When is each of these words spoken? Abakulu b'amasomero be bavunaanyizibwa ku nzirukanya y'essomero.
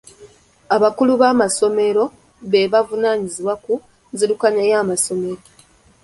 Abakulu 0.75 1.13
b'amasomero 1.21 2.03
be 2.51 2.61
bavunaanyizibwa 2.73 3.53
ku 3.63 3.73
nzirukanya 4.13 4.61
y'essomero. 4.71 5.43